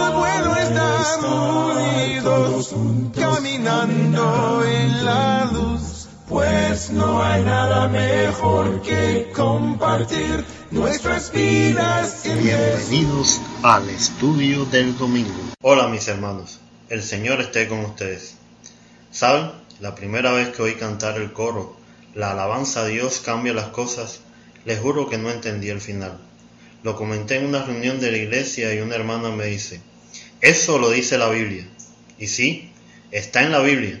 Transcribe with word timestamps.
Es 0.00 0.14
bueno 0.14 0.56
estar 0.56 1.24
unidos, 1.24 2.72
caminando 3.16 4.64
en 4.64 5.04
la 5.04 5.50
luz. 5.52 6.06
Pues 6.28 6.90
no 6.90 7.20
hay 7.20 7.42
nada 7.42 7.88
mejor 7.88 8.80
que 8.82 9.28
compartir 9.34 10.44
nuestras 10.70 11.32
vidas. 11.32 12.24
en 12.26 12.44
Bienvenidos 12.44 13.40
al 13.64 13.88
estudio 13.90 14.64
del 14.66 14.96
domingo. 14.96 15.34
Hola 15.62 15.88
mis 15.88 16.06
hermanos, 16.06 16.60
el 16.90 17.02
Señor 17.02 17.40
esté 17.40 17.66
con 17.66 17.80
ustedes. 17.80 18.36
¿Saben? 19.10 19.50
La 19.80 19.96
primera 19.96 20.30
vez 20.30 20.50
que 20.50 20.62
oí 20.62 20.74
cantar 20.76 21.16
el 21.16 21.32
coro, 21.32 21.76
la 22.14 22.30
alabanza 22.30 22.82
a 22.82 22.86
Dios 22.86 23.18
cambia 23.18 23.52
las 23.52 23.68
cosas, 23.68 24.20
les 24.64 24.80
juro 24.80 25.08
que 25.08 25.18
no 25.18 25.28
entendí 25.28 25.70
el 25.70 25.80
final. 25.80 26.27
Lo 26.82 26.96
comenté 26.96 27.36
en 27.36 27.46
una 27.46 27.64
reunión 27.64 27.98
de 27.98 28.12
la 28.12 28.18
iglesia 28.18 28.72
y 28.72 28.80
una 28.80 28.94
hermana 28.94 29.30
me 29.30 29.46
dice, 29.46 29.80
eso 30.40 30.78
lo 30.78 30.90
dice 30.90 31.18
la 31.18 31.28
Biblia. 31.28 31.66
Y 32.18 32.28
sí, 32.28 32.70
está 33.10 33.42
en 33.42 33.50
la 33.50 33.58
Biblia, 33.58 34.00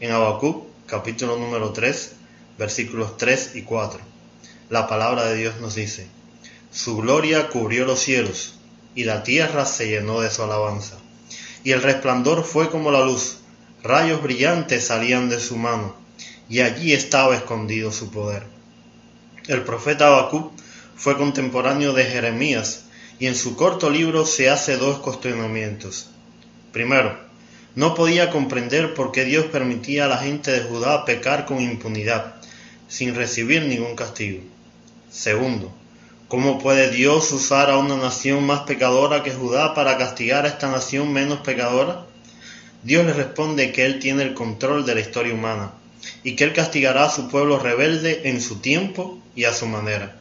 en 0.00 0.10
Habacuc 0.10 0.66
capítulo 0.86 1.36
número 1.36 1.72
3, 1.72 2.12
versículos 2.58 3.16
3 3.16 3.52
y 3.54 3.62
4. 3.62 4.00
La 4.70 4.88
palabra 4.88 5.26
de 5.26 5.36
Dios 5.36 5.60
nos 5.60 5.76
dice, 5.76 6.08
Su 6.72 6.96
gloria 6.96 7.48
cubrió 7.48 7.84
los 7.84 8.00
cielos, 8.00 8.56
y 8.96 9.04
la 9.04 9.22
tierra 9.22 9.64
se 9.64 9.88
llenó 9.88 10.20
de 10.20 10.30
su 10.30 10.42
alabanza. 10.42 10.96
Y 11.62 11.70
el 11.70 11.82
resplandor 11.82 12.42
fue 12.42 12.70
como 12.70 12.90
la 12.90 13.04
luz, 13.04 13.38
rayos 13.84 14.20
brillantes 14.20 14.86
salían 14.86 15.28
de 15.28 15.38
su 15.38 15.56
mano, 15.56 15.94
y 16.48 16.60
allí 16.60 16.92
estaba 16.92 17.36
escondido 17.36 17.92
su 17.92 18.10
poder. 18.10 18.42
El 19.46 19.62
profeta 19.62 20.08
Habacuc 20.08 20.52
fue 20.96 21.16
contemporáneo 21.16 21.92
de 21.92 22.04
Jeremías, 22.04 22.84
y 23.18 23.26
en 23.26 23.34
su 23.34 23.56
corto 23.56 23.90
libro 23.90 24.26
se 24.26 24.50
hace 24.50 24.76
dos 24.76 24.98
cuestionamientos. 24.98 26.08
Primero, 26.72 27.18
no 27.74 27.94
podía 27.94 28.30
comprender 28.30 28.94
por 28.94 29.12
qué 29.12 29.24
Dios 29.24 29.46
permitía 29.46 30.06
a 30.06 30.08
la 30.08 30.18
gente 30.18 30.50
de 30.50 30.62
Judá 30.62 31.04
pecar 31.04 31.44
con 31.44 31.60
impunidad, 31.60 32.36
sin 32.88 33.14
recibir 33.14 33.62
ningún 33.62 33.94
castigo. 33.96 34.42
Segundo, 35.10 35.72
¿cómo 36.28 36.58
puede 36.58 36.90
Dios 36.90 37.30
usar 37.32 37.70
a 37.70 37.78
una 37.78 37.96
nación 37.96 38.44
más 38.44 38.60
pecadora 38.60 39.22
que 39.22 39.32
Judá 39.32 39.74
para 39.74 39.98
castigar 39.98 40.44
a 40.44 40.48
esta 40.48 40.70
nación 40.70 41.12
menos 41.12 41.40
pecadora? 41.40 42.06
Dios 42.82 43.04
le 43.04 43.12
responde 43.12 43.72
que 43.72 43.84
Él 43.84 43.98
tiene 43.98 44.22
el 44.22 44.34
control 44.34 44.86
de 44.86 44.94
la 44.94 45.00
historia 45.00 45.34
humana 45.34 45.72
y 46.22 46.36
que 46.36 46.44
Él 46.44 46.52
castigará 46.52 47.04
a 47.04 47.10
su 47.10 47.28
pueblo 47.28 47.58
rebelde 47.58 48.28
en 48.30 48.40
su 48.40 48.60
tiempo 48.60 49.18
y 49.34 49.44
a 49.44 49.52
su 49.52 49.66
manera. 49.66 50.16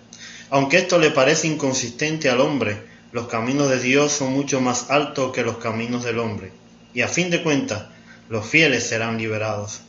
Aunque 0.49 0.77
esto 0.77 0.99
le 0.99 1.11
parece 1.11 1.47
inconsistente 1.47 2.29
al 2.29 2.41
hombre, 2.41 2.83
los 3.11 3.27
caminos 3.27 3.69
de 3.69 3.79
Dios 3.79 4.11
son 4.11 4.33
mucho 4.33 4.61
más 4.61 4.89
altos 4.89 5.31
que 5.31 5.43
los 5.43 5.57
caminos 5.57 6.03
del 6.03 6.19
hombre 6.19 6.51
y 6.95 7.01
a 7.01 7.07
fin 7.07 7.29
de 7.29 7.43
cuentas 7.43 7.83
los 8.29 8.47
fieles 8.47 8.87
serán 8.87 9.17
liberados. 9.17 9.81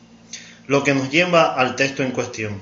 Lo 0.66 0.84
que 0.84 0.94
nos 0.94 1.10
lleva 1.10 1.54
al 1.54 1.76
texto 1.76 2.02
en 2.02 2.10
cuestión. 2.10 2.60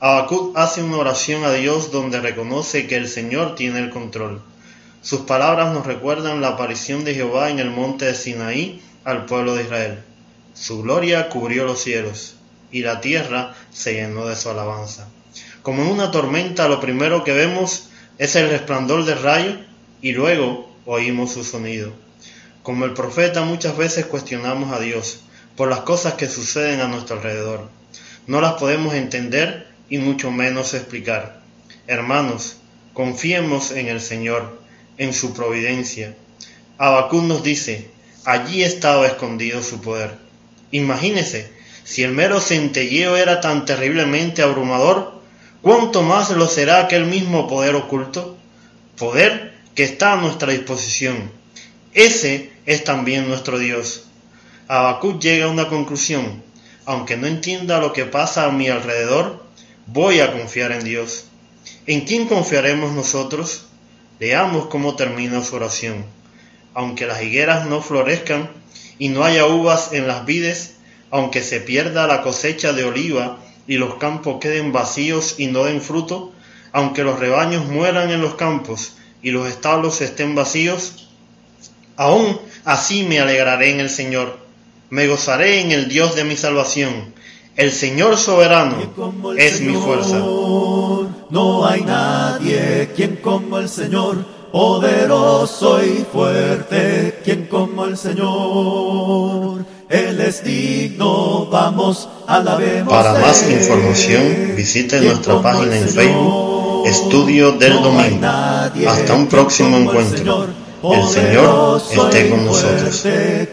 Habacuc 0.00 0.56
hace 0.58 0.82
una 0.82 0.98
oración 0.98 1.44
a 1.44 1.52
Dios 1.52 1.92
donde 1.92 2.20
reconoce 2.20 2.86
que 2.86 2.96
el 2.96 3.08
Señor 3.08 3.54
tiene 3.54 3.78
el 3.78 3.90
control. 3.90 4.42
Sus 5.02 5.20
palabras 5.20 5.72
nos 5.72 5.86
recuerdan 5.86 6.40
la 6.40 6.48
aparición 6.48 7.04
de 7.04 7.14
Jehová 7.14 7.50
en 7.50 7.60
el 7.60 7.70
monte 7.70 8.06
de 8.06 8.14
Sinaí 8.14 8.82
al 9.04 9.26
pueblo 9.26 9.54
de 9.54 9.62
Israel. 9.62 10.02
Su 10.52 10.82
gloria 10.82 11.28
cubrió 11.28 11.64
los 11.64 11.80
cielos 11.80 12.34
y 12.72 12.82
la 12.82 13.00
tierra 13.00 13.54
se 13.70 13.94
llenó 13.94 14.26
de 14.26 14.36
su 14.36 14.50
alabanza. 14.50 15.08
Como 15.62 15.82
en 15.82 15.88
una 15.88 16.10
tormenta 16.10 16.68
lo 16.68 16.80
primero 16.80 17.22
que 17.22 17.32
vemos 17.32 17.88
es 18.18 18.34
el 18.36 18.48
resplandor 18.48 19.04
del 19.04 19.22
rayo 19.22 19.56
y 20.00 20.12
luego 20.12 20.70
oímos 20.86 21.32
su 21.32 21.44
sonido. 21.44 21.92
Como 22.62 22.84
el 22.84 22.94
profeta 22.94 23.42
muchas 23.42 23.76
veces 23.76 24.06
cuestionamos 24.06 24.72
a 24.72 24.80
Dios 24.80 25.20
por 25.56 25.68
las 25.68 25.80
cosas 25.80 26.14
que 26.14 26.28
suceden 26.28 26.80
a 26.80 26.88
nuestro 26.88 27.16
alrededor. 27.16 27.68
No 28.26 28.40
las 28.40 28.54
podemos 28.54 28.94
entender 28.94 29.68
y 29.90 29.98
mucho 29.98 30.30
menos 30.30 30.72
explicar. 30.72 31.40
Hermanos, 31.86 32.56
confiemos 32.94 33.70
en 33.72 33.88
el 33.88 34.00
Señor, 34.00 34.60
en 34.96 35.12
su 35.12 35.34
providencia. 35.34 36.14
Abacún 36.78 37.28
nos 37.28 37.42
dice, 37.42 37.90
allí 38.24 38.62
estaba 38.62 39.06
escondido 39.06 39.62
su 39.62 39.80
poder. 39.80 40.16
Imagínese, 40.70 41.52
si 41.84 42.02
el 42.02 42.12
mero 42.12 42.40
centelleo 42.40 43.16
era 43.16 43.40
tan 43.40 43.64
terriblemente 43.64 44.42
abrumador, 44.42 45.19
¿cuánto 45.62 46.02
más 46.02 46.30
lo 46.30 46.48
será 46.48 46.80
aquel 46.80 47.06
mismo 47.06 47.48
poder 47.48 47.74
oculto? 47.74 48.36
Poder 48.98 49.54
que 49.74 49.84
está 49.84 50.12
a 50.14 50.16
nuestra 50.16 50.52
disposición 50.52 51.40
ese 51.92 52.52
es 52.66 52.84
también 52.84 53.26
nuestro 53.26 53.58
Dios. 53.58 54.04
Habacuc 54.68 55.20
llega 55.20 55.46
a 55.46 55.50
una 55.50 55.68
conclusión. 55.68 56.40
Aunque 56.86 57.16
no 57.16 57.26
entienda 57.26 57.80
lo 57.80 57.92
que 57.92 58.04
pasa 58.04 58.46
a 58.46 58.52
mi 58.52 58.68
alrededor, 58.68 59.44
voy 59.86 60.20
a 60.20 60.32
confiar 60.32 60.70
en 60.70 60.84
Dios. 60.84 61.24
¿En 61.86 62.02
quién 62.02 62.28
confiaremos 62.28 62.92
nosotros? 62.92 63.66
Leamos 64.20 64.66
cómo 64.66 64.94
termina 64.94 65.42
su 65.42 65.56
oración. 65.56 66.04
Aunque 66.74 67.06
las 67.06 67.22
higueras 67.22 67.66
no 67.66 67.82
florezcan 67.82 68.50
y 69.00 69.08
no 69.08 69.24
haya 69.24 69.46
uvas 69.46 69.92
en 69.92 70.06
las 70.06 70.24
vides, 70.24 70.76
aunque 71.10 71.42
se 71.42 71.60
pierda 71.60 72.06
la 72.06 72.22
cosecha 72.22 72.72
de 72.72 72.84
oliva 72.84 73.38
y 73.70 73.78
los 73.78 73.94
campos 73.94 74.36
queden 74.38 74.70
vacíos 74.70 75.36
y 75.38 75.46
no 75.46 75.64
den 75.64 75.80
fruto, 75.80 76.32
aunque 76.72 77.04
los 77.04 77.18
rebaños 77.18 77.64
mueran 77.64 78.10
en 78.10 78.20
los 78.20 78.34
campos 78.34 78.96
y 79.22 79.30
los 79.30 79.48
establos 79.48 80.02
estén 80.02 80.34
vacíos, 80.34 81.08
Aún 82.00 82.40
así 82.64 83.02
me 83.02 83.20
alegraré 83.20 83.72
en 83.72 83.80
el 83.80 83.90
Señor, 83.90 84.38
me 84.88 85.06
gozaré 85.06 85.60
en 85.60 85.70
el 85.70 85.86
Dios 85.90 86.16
de 86.16 86.24
mi 86.24 86.34
salvación. 86.34 87.12
El 87.56 87.72
Señor 87.72 88.16
soberano 88.16 88.76
es 89.36 89.60
mi 89.60 89.74
fuerza. 89.74 90.16
No 90.16 91.66
hay 91.66 91.82
nadie 91.82 92.88
quien 92.96 93.16
como 93.16 93.58
el 93.58 93.68
Señor, 93.68 94.24
poderoso 94.50 95.84
y 95.84 96.06
fuerte, 96.10 97.20
quien 97.22 97.48
como 97.48 97.84
el 97.84 97.98
Señor. 97.98 99.66
Él 99.90 100.20
es 100.20 100.44
digno, 100.44 101.46
vamos, 101.46 102.08
alabemos. 102.28 102.94
Para 102.94 103.12
más 103.14 103.42
información, 103.50 104.54
visite 104.56 105.00
nuestra 105.00 105.42
página 105.42 105.76
en 105.78 105.88
Facebook, 105.88 106.86
Estudio 106.86 107.52
del 107.52 107.72
Domingo. 107.72 108.24
Hasta 108.88 109.14
un 109.14 109.26
próximo 109.26 109.78
encuentro. 109.78 110.46
El 110.84 111.08
Señor 111.08 111.82
esté 111.90 112.30
con 112.30 112.46
nosotros. 112.46 113.04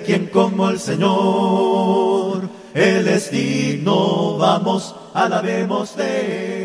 Quien 0.05 0.27
como 0.27 0.69
el 0.69 0.79
Señor, 0.79 2.47
Él 2.75 3.07
es 3.07 3.31
digno, 3.31 4.37
vamos, 4.37 4.93
alabemos 5.15 5.97
de 5.97 6.56